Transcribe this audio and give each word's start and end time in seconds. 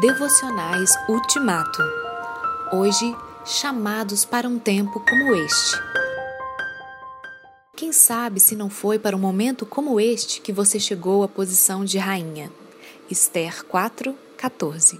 Devocionais 0.00 0.90
Ultimato. 1.06 1.82
Hoje, 2.72 3.14
chamados 3.44 4.24
para 4.24 4.48
um 4.48 4.58
tempo 4.58 4.98
como 5.00 5.34
este. 5.34 5.76
Quem 7.76 7.92
sabe 7.92 8.40
se 8.40 8.56
não 8.56 8.70
foi 8.70 8.98
para 8.98 9.14
um 9.14 9.20
momento 9.20 9.66
como 9.66 10.00
este 10.00 10.40
que 10.40 10.50
você 10.50 10.80
chegou 10.80 11.22
à 11.22 11.28
posição 11.28 11.84
de 11.84 11.98
rainha? 11.98 12.50
Esther 13.10 13.62
4, 13.66 14.16
14. 14.38 14.98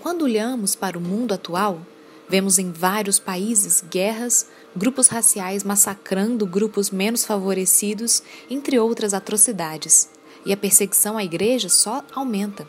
Quando 0.00 0.22
olhamos 0.22 0.74
para 0.74 0.98
o 0.98 1.00
mundo 1.00 1.32
atual, 1.32 1.80
vemos 2.28 2.58
em 2.58 2.72
vários 2.72 3.20
países 3.20 3.80
guerras, 3.80 4.48
grupos 4.74 5.06
raciais 5.06 5.62
massacrando 5.62 6.44
grupos 6.46 6.90
menos 6.90 7.24
favorecidos, 7.24 8.24
entre 8.50 8.76
outras 8.76 9.14
atrocidades, 9.14 10.10
e 10.44 10.52
a 10.52 10.56
perseguição 10.56 11.16
à 11.16 11.22
igreja 11.22 11.68
só 11.68 12.02
aumenta. 12.12 12.66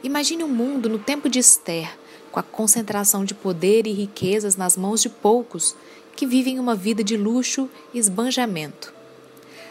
Imagine 0.00 0.44
um 0.44 0.48
mundo 0.48 0.88
no 0.88 0.98
tempo 0.98 1.28
de 1.28 1.40
Esther, 1.40 1.98
com 2.30 2.38
a 2.38 2.42
concentração 2.42 3.24
de 3.24 3.34
poder 3.34 3.84
e 3.84 3.92
riquezas 3.92 4.54
nas 4.54 4.76
mãos 4.76 5.02
de 5.02 5.08
poucos 5.08 5.74
que 6.14 6.24
vivem 6.24 6.60
uma 6.60 6.76
vida 6.76 7.02
de 7.02 7.16
luxo 7.16 7.68
e 7.92 7.98
esbanjamento. 7.98 8.94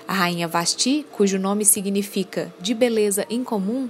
A 0.06 0.14
rainha 0.14 0.46
Vasti, 0.46 1.06
cujo 1.14 1.40
nome 1.40 1.64
significa 1.64 2.54
de 2.60 2.74
beleza 2.74 3.26
incomum, 3.30 3.88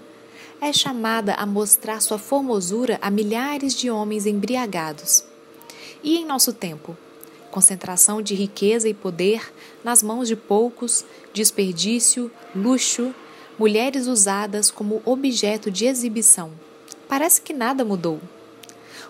é 0.61 0.71
chamada 0.71 1.33
a 1.33 1.45
mostrar 1.45 2.01
sua 2.01 2.19
formosura 2.19 2.99
a 3.01 3.09
milhares 3.09 3.73
de 3.75 3.89
homens 3.89 4.27
embriagados. 4.27 5.23
E 6.03 6.17
em 6.17 6.25
nosso 6.25 6.53
tempo? 6.53 6.95
Concentração 7.49 8.21
de 8.21 8.35
riqueza 8.35 8.87
e 8.87 8.93
poder 8.93 9.51
nas 9.83 10.03
mãos 10.03 10.27
de 10.27 10.35
poucos, 10.35 11.03
desperdício, 11.33 12.31
luxo, 12.55 13.13
mulheres 13.57 14.07
usadas 14.07 14.69
como 14.69 15.01
objeto 15.03 15.71
de 15.71 15.85
exibição. 15.85 16.51
Parece 17.07 17.41
que 17.41 17.53
nada 17.53 17.83
mudou. 17.83 18.19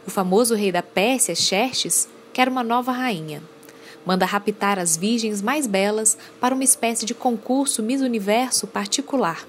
O 0.05 0.09
famoso 0.09 0.55
rei 0.55 0.71
da 0.71 0.81
Pérsia, 0.81 1.35
Xerxes, 1.35 2.07
quer 2.31 2.47
uma 2.47 2.63
nova 2.63 2.91
rainha. 2.91 3.43
Manda 4.05 4.25
raptar 4.25 4.79
as 4.79 4.95
virgens 4.95 5.41
mais 5.41 5.67
belas 5.67 6.17
para 6.39 6.55
uma 6.55 6.63
espécie 6.63 7.05
de 7.05 7.13
concurso 7.13 7.83
Miss 7.83 8.01
Universo 8.01 8.65
particular. 8.65 9.45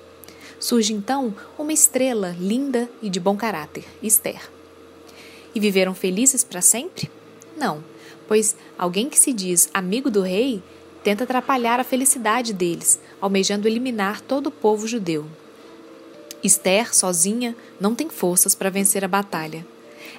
Surge 0.59 0.93
então 0.93 1.33
uma 1.57 1.73
estrela 1.73 2.35
linda 2.41 2.91
e 3.01 3.09
de 3.09 3.21
bom 3.21 3.37
caráter, 3.37 3.85
Esther. 4.03 4.51
E 5.55 5.61
viveram 5.61 5.95
felizes 5.95 6.43
para 6.43 6.61
sempre? 6.61 7.09
Não, 7.57 7.85
pois 8.27 8.57
alguém 8.77 9.09
que 9.09 9.19
se 9.19 9.33
diz 9.33 9.71
amigo 9.73 10.11
do 10.11 10.23
rei 10.23 10.61
tenta 11.09 11.25
atrapalhar 11.25 11.81
a 11.81 11.85
felicidade 11.85 12.53
deles, 12.53 13.01
almejando 13.19 13.67
eliminar 13.67 14.21
todo 14.21 14.49
o 14.49 14.51
povo 14.51 14.87
judeu. 14.87 15.25
Esther, 16.45 16.95
sozinha, 16.95 17.57
não 17.81 17.95
tem 17.95 18.11
forças 18.11 18.55
para 18.55 18.69
vencer 18.69 19.03
a 19.03 19.09
batalha. 19.09 19.67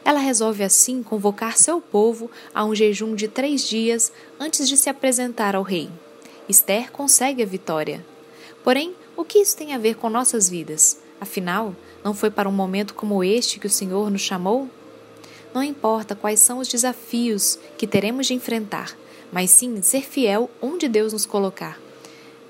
Ela 0.03 0.17
resolve 0.17 0.63
assim 0.63 1.03
convocar 1.03 1.59
seu 1.59 1.79
povo 1.79 2.31
a 2.55 2.65
um 2.65 2.73
jejum 2.73 3.13
de 3.13 3.27
três 3.27 3.61
dias 3.61 4.11
antes 4.39 4.67
de 4.67 4.75
se 4.75 4.89
apresentar 4.89 5.55
ao 5.55 5.61
rei. 5.61 5.91
Esther 6.49 6.91
consegue 6.91 7.43
a 7.43 7.45
vitória. 7.45 8.03
Porém, 8.63 8.95
o 9.15 9.23
que 9.23 9.37
isso 9.37 9.55
tem 9.55 9.75
a 9.75 9.77
ver 9.77 9.95
com 9.95 10.09
nossas 10.09 10.49
vidas? 10.49 10.99
Afinal, 11.21 11.75
não 12.03 12.15
foi 12.15 12.31
para 12.31 12.49
um 12.49 12.51
momento 12.51 12.95
como 12.95 13.23
este 13.23 13.59
que 13.59 13.67
o 13.67 13.69
Senhor 13.69 14.09
nos 14.09 14.21
chamou? 14.21 14.67
Não 15.53 15.63
importa 15.63 16.15
quais 16.15 16.39
são 16.39 16.59
os 16.59 16.67
desafios 16.67 17.57
que 17.77 17.87
teremos 17.87 18.27
de 18.27 18.33
enfrentar, 18.33 18.95
mas 19.31 19.49
sim 19.49 19.81
ser 19.81 20.03
fiel 20.03 20.49
onde 20.61 20.87
Deus 20.87 21.13
nos 21.13 21.25
colocar. 21.25 21.79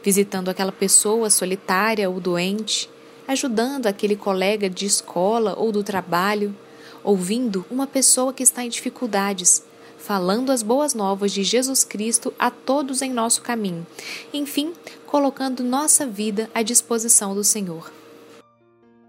Visitando 0.04 0.50
aquela 0.50 0.72
pessoa 0.72 1.30
solitária 1.30 2.10
ou 2.10 2.20
doente, 2.20 2.90
ajudando 3.28 3.88
aquele 3.88 4.16
colega 4.16 4.70
de 4.70 4.86
escola 4.86 5.56
ou 5.58 5.72
do 5.72 5.84
trabalho, 5.84 6.56
ouvindo 7.04 7.66
uma 7.70 7.88
pessoa 7.88 8.34
que 8.34 8.44
está 8.44 8.64
em 8.64 8.70
dificuldades, 8.70 9.64
falando 9.98 10.52
as 10.52 10.64
boas 10.64 10.94
novas 10.94 11.32
de 11.32 11.44
Jesus 11.44 11.84
Cristo 11.84 12.34
a 12.40 12.50
todos 12.50 13.02
em 13.02 13.12
nosso 13.12 13.42
caminho, 13.42 13.86
enfim, 14.34 14.74
colocando 15.06 15.64
nossa 15.64 16.06
vida 16.06 16.50
à 16.54 16.62
disposição 16.62 17.36
do 17.36 17.44
Senhor. 17.44 17.99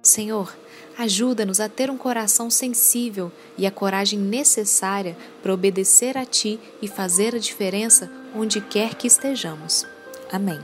Senhor, 0.03 0.55
Ajuda-nos 1.01 1.61
a 1.61 1.69
ter 1.69 1.91
um 1.91 1.97
coração 1.97 2.51
sensível 2.51 3.33
e 3.57 3.67
a 3.67 3.71
coragem 3.71 4.19
necessária 4.19 5.17
para 5.43 5.55
obedecer 5.55 6.19
a 6.19 6.27
Ti 6.27 6.61
e 6.83 6.87
fazer 6.87 7.35
a 7.35 7.39
diferença 7.39 8.11
onde 8.37 8.61
quer 8.61 8.95
que 8.95 9.07
estejamos. 9.07 9.87
Amém. 10.31 10.61